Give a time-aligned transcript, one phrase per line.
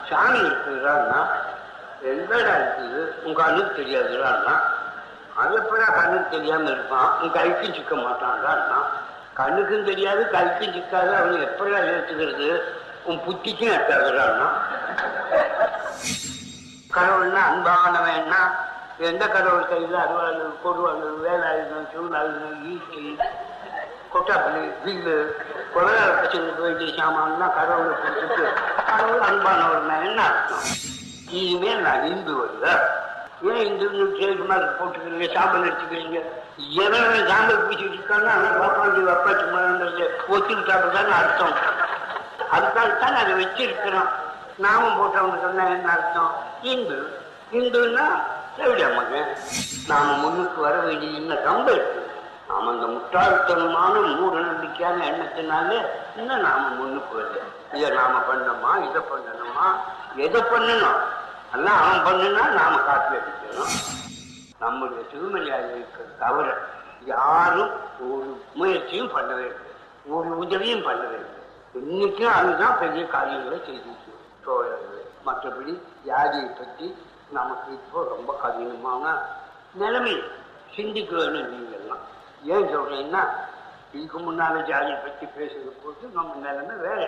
[0.00, 1.20] சாமி இருக்குதுடான்னா
[2.10, 3.00] எந்தடா இருக்குது.
[3.26, 4.54] உங்க அண்ணுக்கு தெரியாதுடான்னா
[5.40, 7.08] அது எப்படா கண்ணுக்கு தெரியாம இருப்பான்.
[7.20, 8.78] உன் கைக்கும் சிக்க மாட்டான்டான்னா
[9.40, 11.12] கண்ணுக்கும் தெரியாது கைக்கும் சிக்காது.
[11.20, 12.48] அவனை எப்படா ஏற்றுக்கிறது
[13.08, 14.48] உன் புத்திக்கும் எட்டாதுடான்னா
[16.96, 18.40] கடவுள்னா அன்பானவன்னா
[19.08, 23.04] எந்த கடவுள் கையில் அருவாள் கொடுவாள் வேலாயுதம் சூழாயுதம் ஈசி
[24.12, 25.16] கொட்டாப்பள்ளி வில்லு
[25.72, 28.44] குழந்தை பிரச்சனைக்கு வேண்டிய சாமான்லாம் கடவுளை கொடுத்துட்டு
[28.88, 30.64] கடவுள் அன்பானவர்னா என்ன அர்த்தம்?
[31.30, 32.66] இனிமேல் நான் இந்து வரல
[33.48, 33.86] ஏன் இந்து
[34.18, 36.18] சேல்மார்க் போட்டுக்கிறீங்க சாம்பல் எடுத்துக்கிறீங்க
[36.84, 41.54] எவன் சாம்பல் பூச்சிட்டு இருக்கான்னா அவன் பாப்பாண்டி அப்பாச்சி மரன்றது ஒத்துக்கிட்டாப்பு தானே அர்த்தம்.
[42.52, 44.10] அதுக்காகத்தான் அதை வச்சிருக்கிறோம்.
[44.56, 46.32] நாமும் போட்டவங்க சொன்னா என்ன அர்த்தம்?
[46.62, 46.98] இந்து.
[47.52, 48.06] இந்துன்னா
[48.58, 49.28] எப்படி மகன்
[49.86, 52.00] நாம முன்னுக்கு வர வேண்டிய இன்னும் ரொம்ப இருக்கு
[52.48, 55.70] நாம அந்த முட்டாள்தனமான மூட நம்பிக்கையான எண்ணத்தினால
[56.16, 59.66] இன்னும் நாம முன்னுக்கு வரல இதை நாம பண்ணோமா இதை பண்ணணுமா?
[60.16, 61.00] எதை பண்ணணும்?
[61.52, 63.74] எல்லாம் அவன் பண்ணுனா நாம காப்பி அடிக்கணும்.
[64.58, 66.46] நம்முடைய திருமலையாளர்களுக்கு தவிர
[67.04, 67.74] யாரும்
[68.10, 69.72] ஒரு முயற்சியும் பண்ணவே இல்லை.
[70.06, 71.34] ஒரு உதவியும் பண்ணவே இல்லை.
[71.74, 74.12] இன்னைக்கும் அதுதான் பெரிய காரியங்களை செய்திருக்கு
[74.44, 75.72] சோழர்கள் மற்றபடி
[76.06, 76.86] வியாதியை பற்றி
[77.30, 79.04] நமக்கு இப்போ ரொம்ப கடினமான
[79.74, 80.22] நிலைமை
[80.76, 81.12] சிந்திக்க
[82.44, 83.22] ஏன் சொல்றேன்னா
[83.92, 87.00] இதுக்கு முன்னால ஜாதியை பற்றி பேசுகிற போது நம்ம நிலைமை வேற.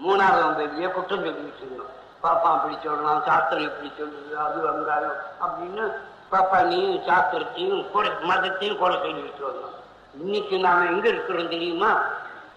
[0.00, 1.92] மூணாவது பெரிய குற்றம் சொல்லிட்டு இருந்தோம்.
[2.22, 5.84] பாப்பா அப்படி சொல்லலாம் சாஸ்திரம் இப்படி சொல்லுது அது வந்தாலும் அப்படின்னு
[6.32, 9.74] பாப்பா நீ சாஸ்திரத்தையும் கூட மதத்தையும் கூட சொல்லிட்டு வந்தோம்.
[10.14, 11.90] இன்னைக்கு நாம எங்க இருக்கிறோம் தெரியுமா?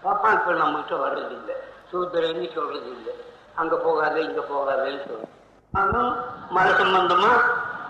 [0.04, 1.56] பாப்பா இப்ப நம்ம கிட்ட வர்றது இல்லை
[1.92, 3.14] சூத்திரன்னு சொல்றது இல்லை
[3.54, 5.34] அங்க போகாத இங்க போகாதன்னு சொல்றோம்.
[5.72, 6.10] அவன்
[6.50, 7.32] மத சம்பந்தமா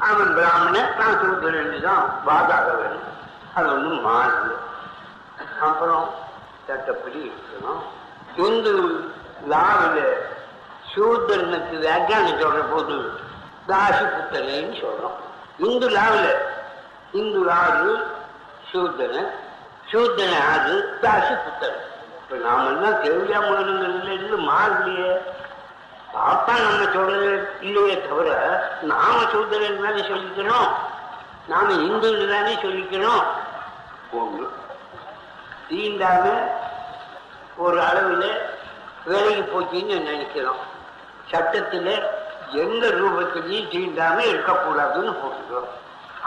[0.01, 3.06] அவன் பிராமணன் நான் சூத்திரன்னு தான் வாதாக வேணும்
[3.55, 4.53] அது ஒன்றும் மாறுது
[5.61, 6.07] அப்புறம்
[6.67, 7.83] சட்டப்படி இருக்கணும்.
[8.47, 8.73] இந்து
[9.49, 10.05] லாவில்
[10.93, 12.97] சூதனுக்கு வியாக்கியானம் சொல்ற போது
[13.69, 15.17] தாசி புத்தனைன்னு சொல்றோம்.
[15.59, 16.31] இந்து லாவில்
[17.13, 17.95] இந்து லாவில்
[18.71, 19.31] சூத்திரன்
[19.93, 21.77] சூத்திரன் ஆறு தாசி புத்தனை
[22.21, 25.12] இப்போ நாம் என்ன தேவையா முழுங்கிறதுல இருந்து மாறலையே.
[26.15, 27.31] பாப்பா நம்ம சொல்றது
[27.61, 28.28] இல்லையே தவிர
[28.83, 30.69] நாம சூத்திரன் தானே சொல்லிக்கிறோம்
[31.49, 33.22] நாம இந்துன்னு தானே சொல்லிக்கிறோம்
[34.21, 34.47] ஒண்ணு
[35.71, 36.25] தீண்டாம
[37.65, 38.31] ஒரு அளவில்
[39.11, 40.63] விலகி போச்சுன்னு நினைக்கிறோம்.
[41.31, 41.93] சட்டத்தில்
[42.63, 45.73] எந்த ரூபத்திலையும் தீண்டாம இருக்கக்கூடாதுன்னு போட்டுக்கிறோம்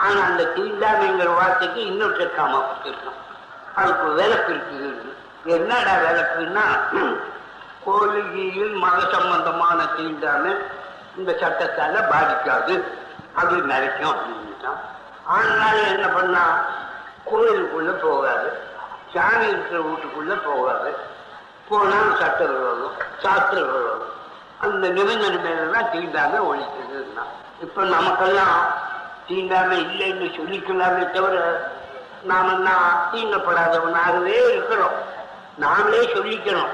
[0.02, 3.20] ஆனால் அந்த தீண்டாமைங்கிற வார்த்தைக்கு இன்னொரு சேர்க்காம கொடுத்துருக்கோம்
[3.80, 5.10] அதுக்கு விளக்கு இருக்குது.
[5.56, 6.64] என்னடா விளக்குன்னா
[7.86, 10.44] கோழிகையில் மத சம்பந்தமான தீண்டாம
[11.18, 12.74] இந்த சட்டத்தால பாதிக்காது.
[13.40, 14.80] அது நினைக்கும் அப்படின்ட்டான்
[15.34, 16.44] அதனால என்ன பண்ணா
[17.30, 18.48] கோயிலுக்குள்ள போகாது
[19.14, 20.90] சாமி இருக்கிற வீட்டுக்குள்ள போகாது.
[21.68, 24.08] போனால் சட்ட விரோதம் சாஸ்திர விரோதம்
[24.60, 26.40] அந்த நிபந்தனை மேலாம் தீண்டாம
[27.16, 28.58] தான் இப்ப நமக்கெல்லாம்
[29.28, 31.36] தீண்டாம இல்லைன்னு சொல்லிக்கலாமே தவிர
[32.22, 34.96] நாம தான் தீண்டப்படாதவனாகவே இருக்கிறோம்.
[35.58, 36.70] நாமளே சொல்லிக்கிறோம்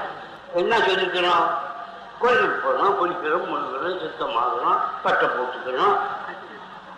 [0.53, 1.45] என்ன சொல்லிக்கிறோம்
[2.19, 5.95] கோயிலுக்கு போகிறோம் குளிக்கிறோம் முழுகிறோம் சுத்தமாகணும் பட்டை போட்டுக்கிறோம்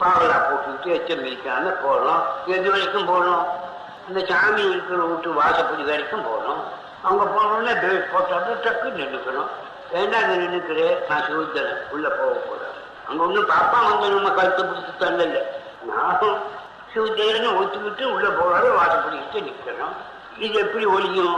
[0.02, 2.22] பாவலா போட்டுக்கிட்டு எச்சம் வைக்காம போகிறோம்
[2.56, 3.44] எது வரைக்கும் போகணும்
[4.08, 6.62] இந்த சாமி இருக்கிற வீட்டு வாசப்படி வரைக்கும் போகணும்
[7.04, 9.52] அவங்க போனோடனே பிரேக் போட்டாலும் டக்கு நின்றுக்கணும்
[10.00, 15.40] ஏன்னா அங்கே நின்றுக்கிறேன் நான் சிவத்தரேன் உள்ளே போகக்கூடாது அங்கே ஒன்றும் பாப்பா வந்து நம்ம கழுத்தை பிடிச்சி தள்ளல.
[15.90, 16.38] நானும்
[16.94, 19.96] சிவத்தேரன்னு ஒத்துக்கிட்டு உள்ளே போகாத வாசப்படிக்கிட்டு நிற்கணும்
[20.46, 21.38] இது எப்படி ஒழியும்?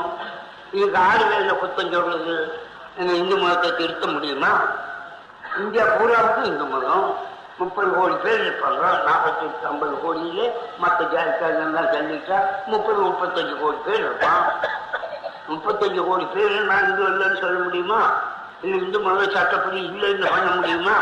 [0.72, 2.36] இதுக்கு ஆறு வேலை குத்தம் சொல்றது.
[3.20, 4.52] இந்து மதத்தை திருத்த முடியுமா?
[5.60, 7.06] இந்தியா பூராவுக்கும் இந்து மதம்.
[7.58, 10.46] முப்பது கோடி பேர் இருப்பாங்க நாற்பத்தி எட்டு ஐம்பது கோடியிலே
[10.78, 14.46] மற்ற ஜாதிக்காரங்கெல்லாம் தள்ளிட்டா முப்பது முப்பத்தஞ்சு கோடி பேர் இருப்பான்.
[15.48, 18.00] முப்பத்தஞ்சு கோடி பேர் நான் இது இல்லைன்னு சொல்ல முடியுமா?
[18.62, 20.98] இல்லை இந்து மத சட்டப்படி இல்லைன்னு பண்ண முடியுமா?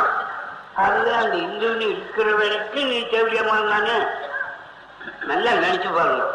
[0.75, 3.97] அதுல அந்த இந்துன்னு இருக்கிற வரைக்கும் நீ தேவையமான தானே?
[5.25, 6.25] நல்லா நினைச்சு பாருங்க.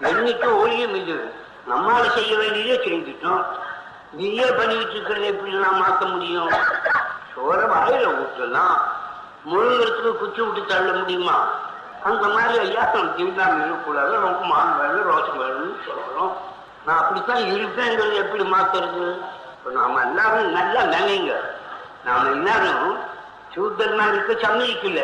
[0.00, 1.32] என்னைக்கு ஒளியும் இது
[1.70, 3.44] நம்மால செய்ய வேண்டியதே செஞ்சுட்டோம்.
[4.12, 6.48] நீயே பண்ணிட்டு இருக்கிறத எப்படிலாம் மாற்ற முடியும்?
[7.34, 8.76] சோற வாயில ஊற்றலாம்
[9.50, 11.36] முழுங்கிறதுக்கு குச்சி விட்டு தள்ள முடியுமா?
[12.08, 14.12] அந்த மாதிரி ஐயா நம்ம தீண்டாமல் இருக்கக்கூடாது.
[14.26, 16.32] ரொம்ப மான் வேணும் ரோஷம் வேணும்னு சொல்றோம்
[16.86, 19.06] நான் அப்படித்தான் இருப்பேங்கிறது எப்படி மாத்துறது?
[19.54, 21.32] இப்போ நாம எல்லாரும் நல்லா நினைங்க.
[22.04, 22.98] நாம எல்லாரும்
[23.54, 25.00] சூத்திரனா இருக்க சம்மதிக்கல.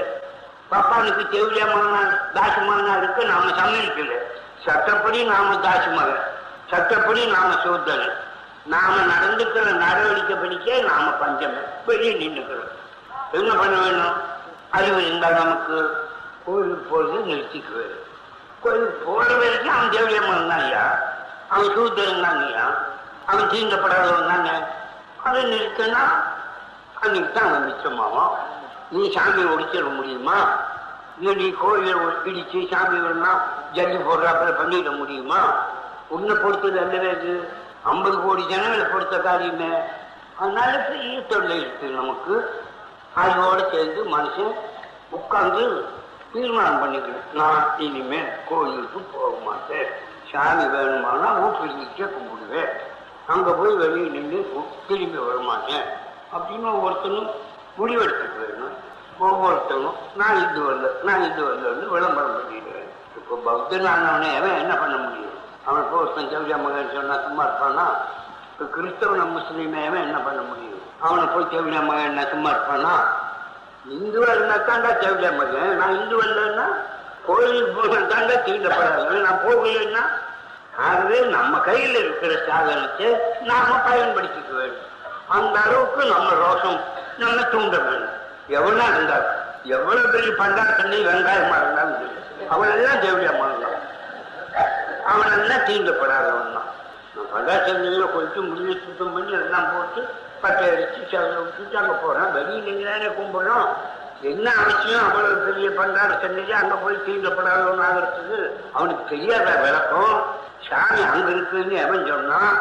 [0.70, 1.96] பாப்பானுக்கு தேவையமான
[2.36, 4.14] தாசமான இருக்கு நாம சம்மதிக்கல.
[4.66, 6.22] சட்டப்படி நாம தாசுமகன்
[6.70, 8.14] சட்டப்படி நாம சூத்திரன்
[8.74, 11.58] நாம நடந்துக்கிற நடவடிக்கை படிக்க நாம பஞ்சம்.
[11.86, 12.72] வெளியே நின்றுக்கிறோம்
[13.38, 14.16] என்ன பண்ண வேணும்?
[14.74, 15.76] அறிவு இருந்தால் நமக்கு
[16.44, 17.94] கோயிலுக்கு போகிறது நிறுத்திக்குவேன்
[18.62, 20.84] கோயிலுக்கு போகிற வரைக்கும் அவன் தேவையமான தான் ஐயா
[21.50, 22.66] அவன் சூத்திரன் தான் ஐயா
[23.26, 24.54] அவன் தீண்டப்படாதவன் தானே
[25.24, 26.02] அதை நிறுத்தினா
[27.02, 28.32] அன்னைக்கு தான் அவன் மிச்சமாகும்
[28.90, 30.36] நீ சாமியை ஒடிச்சிட முடியுமா?
[31.18, 33.30] இல்லை நீ கோயிலை ஒ- இடிச்சு சாமி வேணா
[33.72, 35.40] ஜல்லி போடுறாப்புல பண்ணிட முடியுமா?
[36.08, 37.32] உன்னை பொறுத்தது அல்லவே இது
[37.84, 39.72] ஐம்பது கோடி ஜனங்களை பொறுத்த காரியமே.
[40.38, 42.34] அதனால பெரிய தொல்லை இருக்கு நமக்கு.
[43.22, 44.54] அதோட சேர்ந்து மனுஷன்
[45.16, 45.64] உட்கார்ந்து
[46.32, 47.28] தீர்மானம் பண்ணிக்கணும்.
[47.40, 49.88] நான் இனிமேல் கோயிலுக்கு போக மாட்டேன்.
[50.30, 51.28] சாமி வேணுமானா
[51.60, 52.70] வீட்டில் கும்பிடுவேன்.
[53.32, 54.38] அங்கே போய் வெளியே நின்று
[54.88, 55.86] திரும்பி வர மாட்டேன்.
[56.36, 57.30] அப்படின்னு ஒவ்வொருத்தனும்
[57.78, 58.74] முடிவெடுத்துட்டு வேணும்
[59.26, 62.88] ஒவ்வொருத்தனும் நான் இது வரல நான் இது வரலன்னு விளம்பரம் பண்ணிடுவேன்.
[63.18, 65.36] இப்போ பௌத்தன் ஆனவனே அவன் என்ன பண்ண முடியும்?
[65.66, 67.86] அவனுக்கு ஒருத்தன் சௌரியா மகன் சொன்னா சும்மா இருப்பானா?
[68.58, 70.82] கிறிஸ்தவன முஸ்லீமே என்ன பண்ண முடியும்?
[71.00, 72.92] அவனை போய் தேவையா மகன் என்ன சும்மா இருப்பானா?
[73.90, 75.76] இந்துவா இருந்தா தாண்டா தேவையா மகன்.
[75.76, 76.66] நான் இந்து இல்லைன்னா
[77.26, 80.04] கோயிலுக்கு போக தாண்டா தீண்டப்படாது நான் போகலைன்னா?
[80.78, 83.08] ஆகவே நம்ம கையில் இருக்கிற சாதனத்தை
[83.40, 84.90] நாம பயன்படுத்திக்க வேண்டும்
[85.28, 86.80] அந்த அளவுக்கு நம்ம ரோஷம்
[87.18, 88.14] நம்ம தூண்ட வேண்டும்
[88.48, 92.00] எவ்வளோ இருந்தாலும் எவ்வளவு பெரிய பண்டா தண்ணி வெங்காயமா இருந்தாலும்
[92.50, 93.84] அவனெல்லாம் அவனெல்லாம் தேவையம்மா அவன்
[95.12, 96.70] அவனெல்லாம் தீண்டப்படாதவன் தான்
[97.14, 98.48] நான் பண்டா தண்ணியில் கொஞ்சம்
[98.84, 100.00] சுத்தம் பண்ணி எல்லாம் போட்டு
[100.42, 103.68] பட்டை அடித்து சவரை விட்டுட்டு அங்கே போகிறேன் வெளியில் நீங்கள் தானே கும்பிடணும்
[104.30, 105.06] என்ன அவசியம்?
[105.06, 108.38] அவ்வளவு பெரிய பண்டார சென்னையில் அங்கே போய் தீண்டப்படாதவன் ஆகிறதுக்கு
[108.76, 110.14] அவனுக்கு தெரியாத விளக்கம்.
[110.68, 112.54] சாமி அங்கே இருக்குன்னு எவன் சொன்னான்?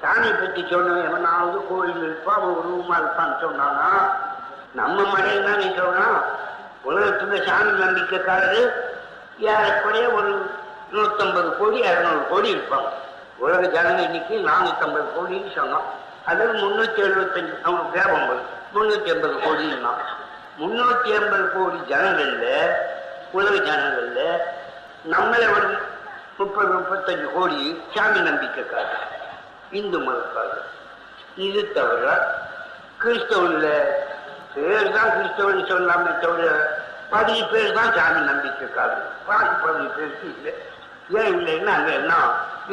[0.00, 3.90] சாமி பற்றி சொன்னவன் எவனாவது கோயில் இருப்பான் அவன் உருவமாக இருப்பான்னு சொன்னானா?
[4.72, 6.18] நம்ம மனைவி தான் நீ சொல்றான்.
[6.88, 8.62] உலகத்துல சாமி நம்பிக்கைக்காரரு
[9.50, 10.32] ஏறக்குறைய ஒரு
[10.94, 12.90] நூற்றம்பது கோடி இரநூறு கோடி இருப்பாங்க
[13.40, 15.86] உலக ஜனங்க இன்னைக்கு நானூற்றம்பது கோடின்னு சொன்னோம்.
[16.30, 18.26] அதில் முந்நூற்றி எழுபத்தஞ்சு அவங்க வேபம்
[18.74, 19.92] முந்நூற்றி ஐம்பது கோடின்னா.
[20.60, 22.46] முந்நூற்றி ஐம்பது கோடி ஜனங்கள்ல
[23.38, 24.20] உலக ஜனங்கள்ல
[25.12, 25.68] நம்மளை ஒரு
[26.38, 27.60] முப்பது முப்பத்தஞ்சு கோடி
[27.94, 29.06] சாமி நம்பிக்கைக்காரர்
[29.78, 30.66] இந்து மதக்காரர்
[31.46, 32.06] இது தவிர
[33.02, 33.66] கிறிஸ்தவன்ல
[34.54, 36.46] பேர் தான் கிறிஸ்தவன் சொல்லாமே தவிர
[37.12, 40.54] பதிவு பேர் தான் சாமி நம்பிக்கைக்காரர் பாதி பதிவு பேருக்கு இல்லை.
[41.18, 42.14] ஏன் இல்லைன்னா அங்க என்ன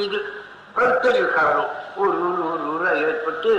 [0.03, 0.17] இது
[0.75, 1.71] பக்தர்கள் காரணம்.
[1.95, 3.51] ஒரு ஊர் ஒரு ஊராக ஏற்பட்டு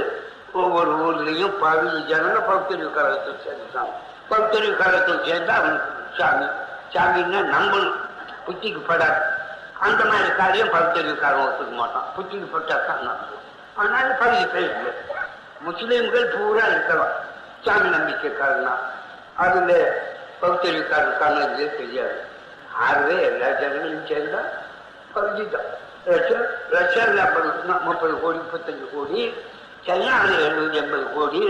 [0.52, 3.94] ஒவ்வொரு ஊர்லேயும் பதினஞ்சு ஜனங்க பக்தர்கள் கழகத்தில் சேர்ந்துட்டாங்க.
[4.28, 6.46] பக்தர்கள் கழகத்தில் சேர்ந்தால் அவனுக்கு சாமி.
[6.92, 7.98] சாமின்னா நம்பணும்
[8.46, 9.20] புத்திக்கு படாது.
[9.80, 13.46] அந்த மாதிரி காரியம் பகுத்தறிவுக்காரன் ஒத்துக்க மாட்டான் புத்திக்கு பட்டா தான் நம்புவான்.
[13.76, 14.68] அதனால பகுதி
[15.66, 17.14] முஸ்லீம்கள் பூரா இருக்கலாம்.
[17.64, 18.74] சாமி நம்பிக்கைக்காரனா
[19.34, 19.72] அதுல
[20.90, 22.18] காரணம் இதுவே தெரியாது.
[22.80, 24.50] ஆகவே எல்லா ஜனங்களும் சேர்ந்தால்
[25.12, 25.70] பகுதி தான்
[26.06, 27.48] ரஷ்யாவில் ஐம்பது
[27.84, 29.20] முப்பது கோடி முப்பத்தஞ்சு கோடி
[29.86, 31.40] சைனாவில் எழுநூத்தி எண்பது கோடி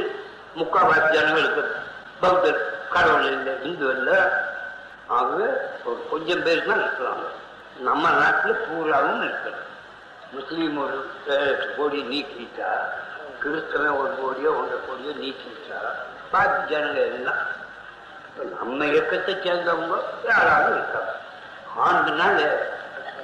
[0.56, 1.62] முக்கால்வாசி ஜனங்களுக்கு
[2.20, 2.60] பௌத்தர்
[2.90, 4.18] கடவுள் இல்லை இந்து இல்லை.
[5.08, 5.48] ஆகவே
[5.84, 7.22] ஒரு கொஞ்சம் பேர் தான் இருக்கலாம்
[7.80, 9.64] நம்ம நாட்டில் பூராவும் இருக்கிறது
[10.32, 10.96] முஸ்லீம் ஒரு
[11.76, 12.70] கோடி நீக்கிட்டா
[13.40, 15.78] கிறிஸ்தவன் ஒரு கோடியோ ஒன்றரை கோடியோ நீக்கிட்டா
[16.32, 17.42] பாக்கி ஜனங்க எல்லாம்
[18.26, 21.12] இப்போ நம்ம இயக்கத்தை சேர்ந்தவங்க யாராலும் இருக்காங்க.
[21.78, 22.38] ஆண்டுனால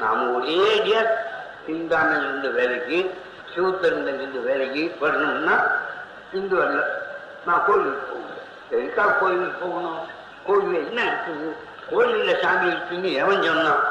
[0.00, 1.02] நாம ஒரேடியா
[1.67, 2.99] தீண்டாமையில் இருந்த வேலைக்கு
[3.52, 5.56] சிவத்திருந்தில் இருந்த வேலைக்கு வரணும்னா
[6.32, 6.79] இந்து அல்ல
[7.46, 8.43] நான் கோயிலுக்கு போகணும்.
[8.70, 9.99] எதுக்காக கோயிலுக்கு போகணும்?
[10.46, 11.49] கோயில் என்ன இருக்குது?
[11.91, 13.85] கோயிலில் சாமி இருக்குன்னு எவன் சொன்னான்?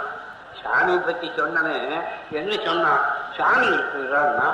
[0.61, 1.77] சாமியை பற்றி சொன்னனே
[2.29, 3.03] என்ன சொன்னான்?
[3.37, 4.47] சாமி இருக்குறான்னா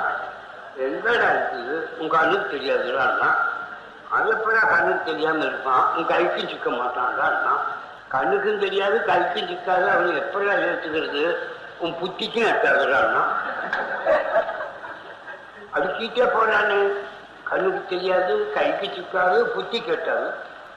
[0.86, 1.76] எங்கடா இருக்குது?
[1.98, 3.30] உங்க அண்ணுக்கு தெரியாதுடான்னா
[4.08, 5.82] அது எப்படா கண்ணுக்கு தெரியாமல் இருப்பான்.
[5.96, 7.52] உங்க கைக்கும் சிக்க மாட்டான்டான்னா
[8.12, 9.86] கண்ணுக்கும் தெரியாது கழுத்தும் சிக்காது.
[9.94, 11.24] அவனை எப்படா ஏற்றுக்கிறது
[11.82, 13.22] உன் புத்திக்கும் எட்டாதுடான்னா
[15.74, 16.78] அடிக்கிட்டே போறானே.
[17.50, 20.28] கண்ணுக்கு தெரியாது கைக்கு சிக்காது புத்தி கெட்டாது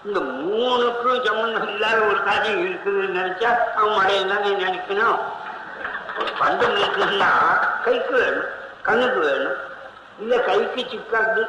[0.06, 5.20] இந்த மூணுக்கும் சம்பந்தம் இல்லாத ஒரு காரியம் இருக்குதுன்னு நினைச்சா அவன் மழையை தானே நினைக்கணும்.
[6.20, 7.30] ஒரு பண்டம் இருக்குன்னா
[7.86, 8.50] கைக்கு வேணும்
[8.88, 9.58] கண்ணுக்கு வேணும்.
[10.22, 11.44] இல்ல கைக்கு சிக்காது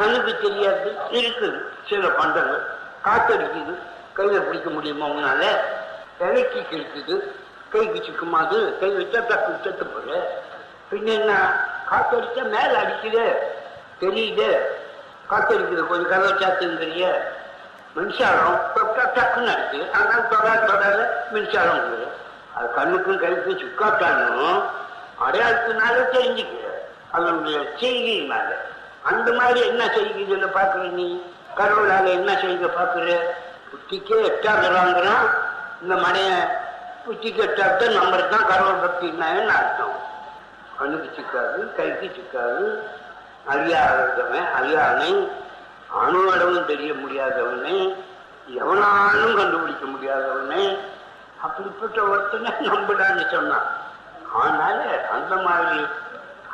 [0.00, 1.58] கண்ணுக்கு தெரியாது இருக்குது.
[1.88, 2.64] சில பண்டங்கள்
[3.06, 3.74] காத்தடிக்குது.
[4.18, 5.42] கையில பிடிக்க முடியுமா உன்னால?
[6.20, 7.14] இலைக்கு இருக்குது
[7.68, 10.08] கைக்கு சிக்குமாது கை வச்சா தப்பு செத்து போற
[10.90, 11.32] பின்ன என்ன?
[11.90, 13.24] காத்தடிச்சா மேல அடிக்குது.
[14.00, 14.48] தெரியுது.
[15.30, 17.06] காத்தடிக்குது கொஞ்சம் கதவை சாத்துங்கிறிய
[17.94, 19.90] மின்சாரம் தொட்டா டக்குன்னு அடிக்குது.
[19.90, 20.98] அதனால தொடாது தொடாத
[21.30, 22.06] மின்சாரம்
[22.54, 24.62] அது கண்ணுக்கும் கைக்கும் சுக்காட்டானும்
[25.26, 26.64] அடையாளத்தினால தெரிஞ்சுக்கிற
[27.10, 28.48] அதனுடைய செய்தியினால
[29.02, 31.22] அந்த மாதிரி என்ன செய்கிறதுன்னு பார்க்குற நீ?
[31.56, 33.06] கடவுளால என்ன செய்தியை பார்க்குற?
[33.70, 35.26] புத்திக்கே எட்டாகிறாங்கிறான்
[35.82, 36.30] இந்த மனைய
[37.04, 39.96] புத்திக்கு எட்டாத்த நம்பர் தான் கடவுள் பக்தினான்னு அர்த்தம்.
[40.78, 42.64] கண்ணுக்கு சிக்காது கைக்கு சிக்காது.
[43.52, 45.12] அறியாதவன் அறியாதனை
[46.00, 47.76] அணுவடவும் தெரிய முடியாதவனை
[48.60, 50.62] எவனாலும் கண்டுபிடிக்க முடியாதவனை
[51.42, 53.68] அப்படிப்பட்ட ஒருத்தனை நம்பிடான்னு சொன்னான்.
[54.40, 54.78] அதனால
[55.16, 55.80] அந்த மாதிரி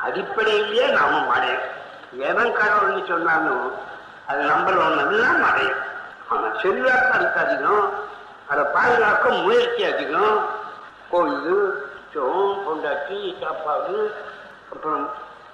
[0.05, 1.53] அடிப்படையிலேயே நாம மனை
[2.29, 3.67] எவன் கடவுள்னு சொன்னாலும்
[4.27, 5.81] அது நம்பர் ஒன்றுதான் மடையும்
[6.29, 7.85] ஆனா ஆனால் செல்வாக்கு அதுக்கு அதிகம்?
[8.47, 10.37] அதை பாதுகாக்க முயற்சி அதிகம்.
[11.09, 13.97] கோயில் சோம் பொண்டாட்டி சாப்பாடு
[14.71, 15.09] அப்புறம்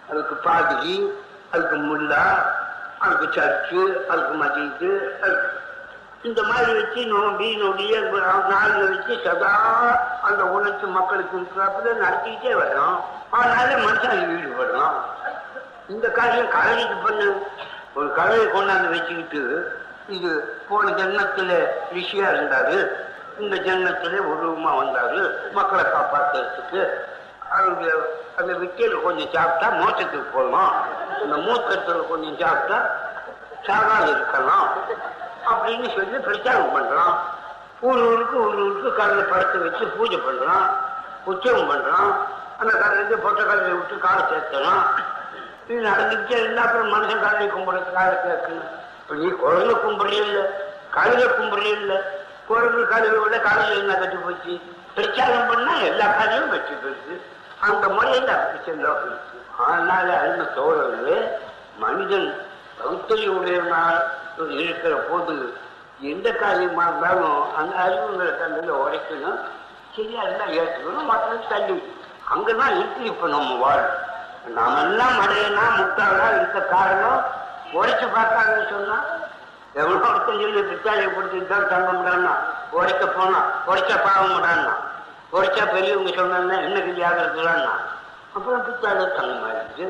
[0.09, 0.95] அதுக்கு பாதிரி
[1.51, 2.23] அதுக்கு முல்லா
[2.99, 5.59] அதுக்கு சர்ச்சு அதுக்கு மதியத்து அதுக்கு
[6.23, 7.93] இந்த மாதிரி வச்சு நோண்டி நொடிய
[8.47, 9.53] நாளில் வச்சு சதா
[10.21, 11.37] அந்த உணர்ச்சி மக்களுக்கு
[12.03, 12.97] நடத்திக்கிட்டே வர்றோம்.
[13.29, 14.95] அதனால மனுஷன் ஈடுபடுறோம்
[15.87, 17.21] இந்த காரியம் கலைக்கு பண்ண.
[17.95, 19.41] ஒரு கலையை கொண்டாந்து வச்சுக்கிட்டு
[20.08, 22.88] இது போன ஜென்மத்துல ரிஷியா இருந்தாரு
[23.39, 26.89] இந்த ஜென்மத்துல உருவமா வந்தாரு மக்களை காப்பாற்றுறதுக்கு
[27.50, 27.91] அவங்க
[28.38, 30.74] அந்த விக்கையில் கொஞ்சம் சாப்பிட்டா மோச்சத்துக்கு போகலாம்
[31.24, 32.86] இந்த மூத்தத்தில் கொஞ்சம் சாப்பிட்டா
[33.63, 34.67] சாகாது இருக்கலாம்.
[35.46, 37.13] அப்படின்னு சொல்லி பிரச்சாரம் பண்றான்.
[37.81, 40.70] ஒரு ஊருக்கு ஒரு ஊருக்கு கடலை படத்தை வச்சு பூஜை பண்றான்.
[41.24, 42.13] உற்சவம் பண்றான்.
[42.60, 44.84] அந்த கடலுக்கு பொட்ட கடலை விட்டு காலை சேர்த்துறான்.
[45.67, 48.70] இது நடந்துக்கிட்டே இருந்தா அப்புறம் மனுஷன் கடலை கும்பிடுறது காலை கேட்கணும்.
[49.15, 50.43] நீ குழந்தை கும்பிடலே இல்லை
[50.91, 51.97] கழுத கும்பிடலே இல்லை.
[52.47, 54.53] குழந்தை கழுதை விட கழுதை என்ன கட்டி போச்சு?
[54.95, 57.15] பிரச்சாரம் பண்ணா எல்லா காலையும் வெற்றி போயிடுச்சு
[57.61, 58.59] அந்த முறையில் அப்படி
[58.93, 61.17] போயிடுச்சு அதனால அருமை தோழர்களே
[61.79, 62.29] மனிதன்
[62.79, 63.99] பகுத்தறிவுடையவனாக
[64.57, 65.35] இருக்கிற போது
[66.03, 69.39] எந்த காரியமாக இருந்தாலும் அந்த அறிவுங்களை தந்தையில உடைக்கணும்
[69.95, 71.75] சரியா இருந்தால் ஏற்றுக்கணும் மற்றது தள்ளி
[72.31, 73.85] அங்கதான் இருக்கு இப்போ நம்ம வாழ்
[74.55, 77.21] நாமெல்லாம் மழையெல்லாம் முட்டாளாக இருக்க காரணம்
[77.73, 78.97] உடைச்சு பார்த்தாங்கன்னு சொன்னா
[79.73, 82.33] எவ்வளோ ஒருத்தன் சொல்லி பித்தாளியை பிடிச்சிட்டு தான் தங்க முடியாதுன்னா
[82.71, 84.73] உடைக்க போனா உரைச்சா பாவம் முடியாதுன்னா
[85.65, 87.73] பெரியவங்க சொன்னாங்க என்ன கிளி ஆகிறதுலான்னா
[88.35, 89.85] அப்புறம் பித்தாளை தங்க மாறிடுச்சு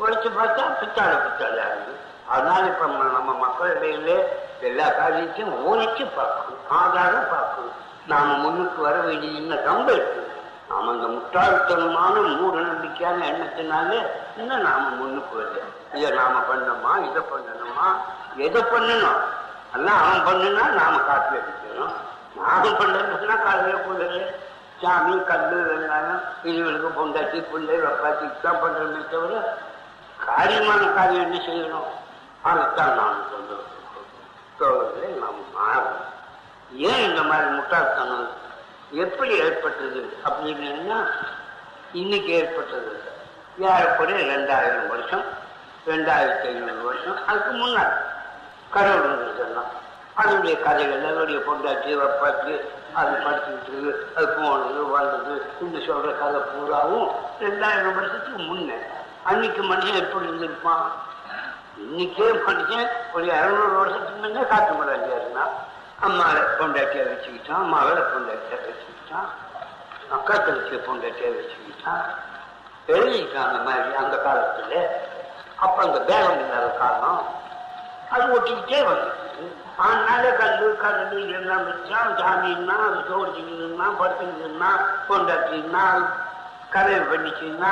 [0.00, 1.92] உடைச்சு பார்த்தா பித்தாளை பித்தாளை ஆகுது.
[2.28, 4.16] அதனால இப்ப நம்ம- நம்ம மக்களிடையிலே
[4.60, 7.76] எல்லா காரியத்தையும் உரைச்சு பார்க்கணும் ஆதாரம் பார்க்கணும்.
[8.06, 10.37] நாம முன்னுக்கு வர வேண்டிய இன்னும் ரொம்ப இருக்கு.
[10.70, 14.00] நாம அந்த முட்டாள்தனமான மூட நம்பிக்கையான எண்ணத்தினாலே
[14.36, 15.62] இன்னும் நாம முன்னுக்கு வரல
[15.94, 16.92] இதை நாம பண்ணணுமா?
[17.08, 17.86] இதை பண்ணணுமா?
[18.46, 19.20] எதை பண்ணணும்?
[19.76, 21.94] எல்லாம் அவன் பண்ணுனா நாம காட்டில் அடிக்கணும்.
[22.36, 24.20] நாம பண்ணுறதுனா காலையில் போடுறது.
[24.82, 29.32] சாமி கல்லு வெங்காயம் இதுகளுக்கு பொண்டாட்டி பிள்ளை வெப்பாத்தி தான் பண்றோமே தவிர
[30.26, 31.88] காரியமான காரியம் என்ன செய்யணும்?
[32.42, 33.66] அதைத்தான் நாம் சொல்றோம்
[34.58, 36.04] தோழர்களே நாம் மாறணும்.
[36.88, 38.28] ஏன் இந்த மாதிரி முட்டாள்தனம்
[38.90, 40.98] எப்படி ஏற்பட்டது அப்படின்னா
[41.92, 43.02] இன்னைக்கு ஏற்பட்டது.
[43.58, 45.24] ஏறக்குறைய ரெண்டாயிரம் வருஷம்
[45.86, 47.96] ரெண்டாயிரத்தி ஐநூறு வருஷம் அதுக்கு முன்னாடி.
[48.70, 49.70] கடவுள் சொன்னோம்
[50.14, 52.60] அதனுடைய கதைகள் அதனுடைய பொண்டாட்டி வப்பாட்டி
[52.94, 57.08] அது படிச்சுக்கிட்டு அது போனது வந்தது இந்த சொல்ற கதை பூராவும்
[57.40, 58.78] ரெண்டாயிரம் வருஷத்துக்கு முன்னே.
[59.22, 60.84] அன்னைக்கு மனுஷன் எப்படி இருந்திருப்பான்?
[61.78, 65.52] இன்னைக்கே மனுஷன் ஒரு இரநூறு வருஷத்துக்கு முன்னே காத்து மராஜா இருந்தான்
[66.06, 69.30] அம்மாவை பொண்டாட்டியை வச்சுக்கிட்டான் மகளை பொண்டாட்டியை வச்சுக்கிட்டான்.
[70.16, 72.04] அக்கா தங்கச்சியை பொண்டாட்டியை வச்சுக்கிட்டான்.
[72.94, 74.78] எழுதிட்டான் அந்த மாதிரி அந்த காலத்தில்.
[75.64, 77.22] அப்போ அந்த பேரம் இல்லாத காலம்
[78.12, 79.46] அது ஒட்டிக்கிட்டே வந்துச்சு
[79.86, 82.14] அதனால கல்லு கடலு எல்லாம் வச்சான்.
[82.20, 84.70] ஜாமீன்னா அது சோடிச்சுக்கின்னா படுத்துக்கின்னா
[85.08, 85.84] கொண்டாட்டின்னா
[86.72, 87.70] கதவை பண்ணிச்சுன்னா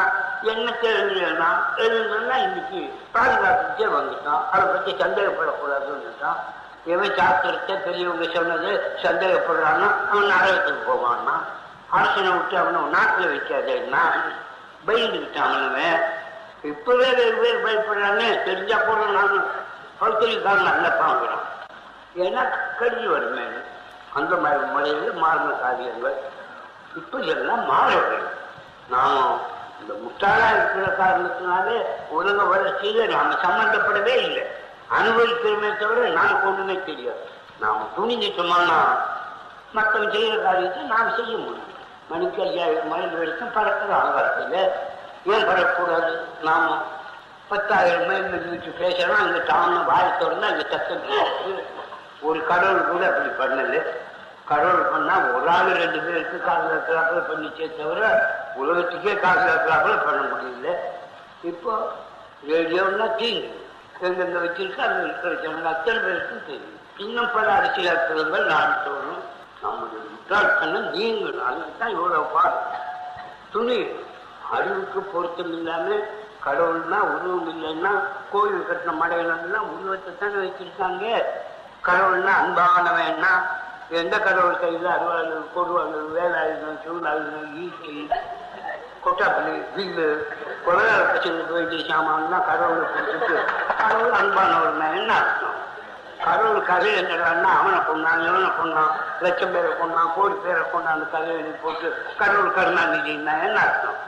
[0.52, 1.49] என்ன தெரிஞ்சுன்னா
[1.85, 2.83] எழுதுனா இன்னைக்கு
[3.14, 4.45] பாதுகாத்துக்கிட்டே வந்துட்டான்.
[4.52, 6.40] அதை பற்றி சந்தேகப்படக்கூடாதுன்னுட்டான்
[6.95, 8.71] எவன் சாஸ்திரத்தை பெரியவங்க சொன்னது
[9.02, 11.35] சந்தேகப்படுறான்னா அவன் நரகத்துக்கு போவான்னா.
[11.90, 14.02] அரசனை விட்டு அவனை நாட்டில் வைக்காதேன்னா
[14.87, 16.02] பயந்துக்கிட்டான் அவனவன்.
[16.62, 19.37] இப்பவே வெகு பேர் பயப்படுறான்னு தெரிஞ்சா போல நான்.
[20.00, 21.45] பௌத்தரிக்காரன் நல்ல பாங்கிறான்
[22.25, 22.43] ஏன்னா
[22.81, 23.45] கடிஞ்சு வருமே.
[24.12, 26.19] அந்த மாதிரி முறையில் மாறின காரியங்கள்.
[26.97, 27.90] இப்போ எல்லாம் மாற
[28.88, 29.40] நாம்
[29.81, 31.76] இந்த முட்டாளா இருக்கிற காரணத்தினாலே
[32.09, 34.45] உலக வளர்ச்சியில் நாம் சம்மந்தப்படவே இல்லை.
[34.90, 37.23] அனுபவிக்கிறோமே தவிர நமக்கு ஒண்ணுமே தெரியாது.
[37.61, 38.81] நாம் துணிஞ்சிட்டோம்னா
[39.73, 41.73] மற்றவன் செய்யற காரியத்தை நாம் செய்ய முடியும்.
[42.11, 44.55] மணிக்கு ஐயாயிரம் மைல் வரைக்கும் பறக்கிற ஆகாரத்தில்
[45.33, 46.12] ஏன் பறக்கக்கூடாது?
[46.43, 46.76] நாம
[47.49, 51.02] பத்தாயிரம் மைல் இருந்துட்டு பேசுறோம் அங்க தாம வாய் திறந்து அங்க சத்தம்
[52.21, 53.83] ஒரு கடவுள் கூட அப்படி பண்ணல.
[54.45, 58.02] கடவுள் பண்ணா ஒரு ஆள் ரெண்டு பேருக்கு காசு இருக்கிறாப்புல பண்ணிச்சே தவிர
[58.55, 60.75] உலகத்துக்கே காசு இருக்கிறாப்புல பண்ண முடியல.
[61.43, 61.73] இப்போ
[62.49, 63.49] ரேடியோன்னா தீங்கு.
[64.04, 66.72] எங்கெங்க வச்சிருக்கு அங்க இருக்கிற ஜனங்க அத்தனை பேருக்கும் தெரியும்.
[66.96, 69.22] இன்னும் பல அரசியல் அற்புதங்கள் நான் சொல்றோம்
[69.62, 72.58] நம்முடைய முட்டாள்தனம் நீங்கணும் அதுக்கு தான் இவ்வளவு பாடு.
[73.52, 73.78] துணி
[74.52, 75.86] அறிவுக்கு பொருத்தம் இல்லாம
[76.46, 77.92] கடவுள்னா உருவம் இல்லைன்னா
[78.32, 81.04] கோயில் கட்டின மடையிலாம் உருவத்தை தானே வச்சிருக்காங்க.
[81.82, 83.32] கடவுள்னா அன்பானவன்னா
[83.90, 87.96] எந்த கடவுள் கையில் அருவாளர் கொடுவாளர் வேலாயுதம் சூழாயுதம் ஈசை
[89.06, 90.06] கொட்டாப்பள்ளி வீடு
[90.64, 93.36] குழந்தை பிரச்சனைக்கு போயிட்டு சாமான்லாம் கடவுளை கொடுத்துட்டு
[93.80, 95.52] கடவுள் அன்பானவர்னா என்ன அர்த்தம்
[96.25, 98.92] கடவுள் கதை என்னடான்னா அவனை கொண்டான் இவனை கொண்டான்
[99.25, 104.00] லட்சம் பேரை கொண்டான் கோடி பேரை கொண்டான் அந்த கதை எழுதி போட்டு கடவுள் கருணாநிதினா என்ன அர்த்தம்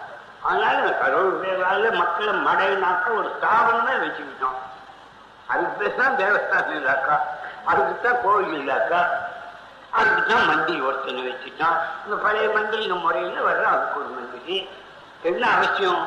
[0.43, 4.59] அதனால இந்த கடவுள் பேரால மக்களை மடையினாக்க ஒரு ஸ்தாபனமே வச்சுக்கிட்டோம்
[5.49, 7.15] அதுக்கு பேர் தான் தேவஸ்தானம் இல்லாக்கா.
[7.67, 9.01] அதுக்கு தான் கோவில் இல்லாக்கா
[9.93, 11.77] அதுக்கு தான் மந்திரி ஒருத்தனை வச்சுட்டான்.
[12.05, 14.57] இந்த பழைய மந்திரிங்க முறையில் வர்ற அதுக்கு ஒரு மந்திரி
[15.23, 16.03] என்ன அவசியம்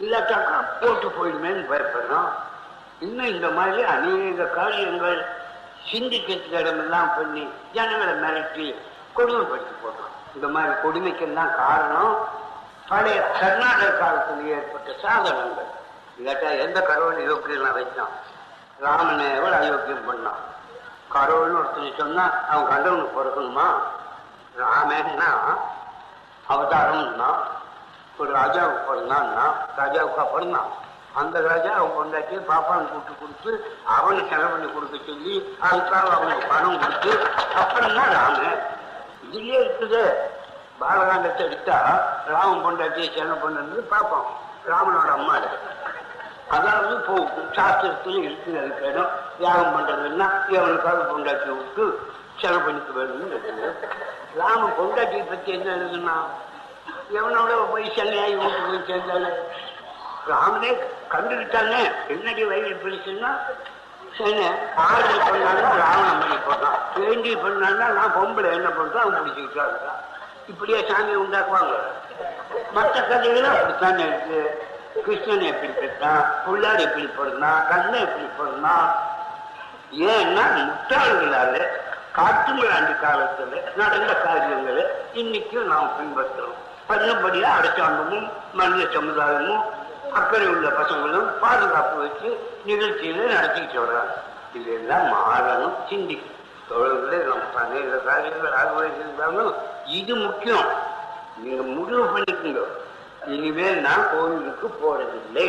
[0.00, 2.30] இல்லாட்டாக்கா போட்டு போயிடுமேன்னு பயப்படுறோம்
[3.00, 5.26] இன்னும் இந்த மாதிரி அநேக காரியங்கள்
[5.90, 8.74] சிந்திக்கிறதுக்கு இடமெல்லாம் பண்ணி ஜனங்களை மிரட்டி
[9.14, 10.14] கொடுமைப்படுத்தி போடுறோம்.
[10.34, 12.14] இந்த மாதிரி கொடுமைக்கெல்லாம் காரணம்
[12.88, 15.70] பழைய கர்நாடக காலத்தில் ஏற்பட்ட சாதனங்கள்.
[16.18, 18.14] இல்லாட்டா எந்த கடவுள் யோக்கியம் வச்சான்
[18.78, 20.40] ராமனை எவ்வளவு அயோக்கியம் பண்ணான்?
[21.14, 23.68] கடவுள்னு ஒருத்தர் சொன்னா அவன் கண்டவனுக்கு பிறக்கணுமா?
[24.58, 25.30] ராமன்னா
[26.48, 27.30] அவதாரம்னா
[28.20, 29.44] ஒரு ராஜாவுக்கு பிறந்தான்னா
[29.80, 30.70] ராஜாவுக்கு பிறந்தான்
[31.20, 33.50] அந்த ராஜா அவன் பொண்டாட்டி பாப்பான்னு கூட்டு கொடுத்து
[33.96, 35.34] அவனை செலவு பண்ணி கொடுக்க சொல்லி
[35.68, 37.12] அதுக்காக அவனுக்கு பணம் கொடுத்து
[37.60, 38.58] அப்புறம் தான் ராமன்.
[39.26, 40.02] இதுலயே இருக்குது.
[40.80, 41.78] பாலகாண்டத்தை எடுத்தா
[42.32, 44.26] ராமன் பொண்டாட்டியை செலவு பண்ணது பார்ப்போம்.
[44.70, 45.36] ராமனோட அம்மா
[46.56, 47.14] அதாவது இப்போ
[47.56, 51.84] சாஸ்திரத்துல இருக்குது அதுக்கு இடம் தியாகம் பண்றதுன்னா எவனுக்காவது பொண்டாட்டி விட்டு
[52.40, 53.66] செலவு பண்ணிக்க வேணும்னு இருக்குது.
[54.40, 56.16] ராம பொண்டாட்டியை பத்தி என்ன எழுதுனா?
[57.14, 59.30] எவனோட போய் சென்னையாகி வீட்டு போய் சேர்ந்தாலே
[60.28, 60.70] ராமனே
[61.10, 61.92] கண்டுகிட்டானே.
[62.08, 63.36] என்னடி வயலில் பிடிச்சுன்னா
[64.16, 66.78] சென்னை ஆறு பண்ணாலும் ராவணம் பண்ணி போட்டான்.
[66.94, 69.66] வேண்டி பண்ணான்னா நான் பொம்பளை என்ன பண்றோம் அவன் பிடிச்சிக்கிட்டா
[70.46, 71.76] இப்படியே சாமியை உண்டாக்குவாங்க.
[72.72, 74.68] மற்ற கதைகளும் அப்படித்தானே இருக்கு.
[75.04, 76.32] கிருஷ்ணன் எப்படி பெற்றான்?
[76.46, 77.66] புள்ளார் எப்படி பிறந்தான்?
[77.68, 78.94] கண்ணன் எப்படி பிறந்தான்?
[79.92, 81.66] ஏன்னா முட்டாள்களால
[82.16, 84.84] காட்டுமிராண்டி காலத்துல நடந்த காரியங்களை
[85.14, 86.60] இன்னைக்கும் நாம் பின்பற்றுறோம்.
[86.88, 89.62] பண்ணபடியா அரசாங்கமும் மனித சமுதாயமும்
[90.12, 92.28] அக்கறை உள்ள பசங்களும் பாதுகாப்பு வச்சு
[92.66, 94.14] நிகழ்ச்சியில நடத்திக்கிட்டு வர்றாங்க.
[94.54, 96.34] இதெல்லாம் மாறணும் சிந்திக்கணும்
[96.68, 99.52] தொழில்களே நம்ம அநேக காரியங்கள் ஆகவேண்டியிருந்தாலும்
[99.98, 100.68] இது முக்கியம்.
[101.42, 102.62] நீங்க முடிவு பண்ணிக்கோங்க.
[103.26, 105.46] இனிமேல் நான் கோவிலுக்கு போறதில்லை.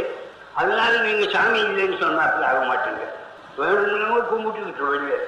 [0.53, 3.06] அதனால நீங்க சாமி இல்லைன்னு சொன்னாப்புல ஆக மாட்டீங்க.
[3.58, 5.20] வேணும்னு கும்பிட்டுக்கிட்டு வெளியே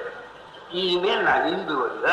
[0.70, 2.08] இனிமேல் நான் இந்து வரல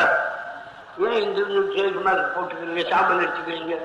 [0.98, 1.42] ஏன் இந்து
[1.76, 2.88] சேர்க்குமா போட்டுக்கிறீங்க?
[2.88, 3.76] சாம்பல் எடுத்துக்கிறீங்க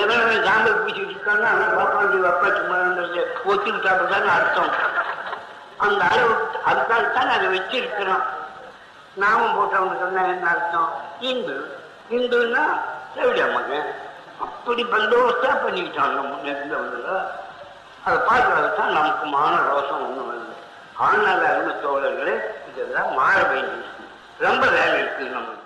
[0.00, 4.72] எவன் சாம்பல் பூச்சிட்டு இருக்கான்னா அவன் பாப்பாண்டி அப்பாச்சி மறந்தது தானே அர்த்தம்.
[5.78, 6.32] அந்த அளவு
[6.66, 8.24] அதுக்காகத்தான் அதை வச்சிருக்கிறோம்.
[9.14, 10.90] நாமும் போட்டவங்க சொன்னா என்ன அர்த்தம்?
[11.20, 11.56] இந்து.
[12.10, 12.64] இந்துன்னா
[13.14, 13.88] செவிடியா மகன்.
[14.40, 17.24] அப்படி பந்தோபஸ்தா பண்ணிக்கிட்டாங்க முன்ன இருந்தவங்க
[18.04, 20.54] அதை பார்க்கறதுதான் நமக்கு மான ரோஷம் ஒன்றும் வருது.
[20.96, 22.36] ஆனால் அருமை தோழர்களே
[22.68, 23.84] இதெல்லாம் மாற வேண்டியது.
[24.38, 25.61] ரொம்ப வேலை இருக்குது நமக்கு.